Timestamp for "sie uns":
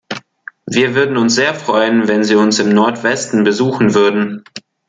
2.23-2.57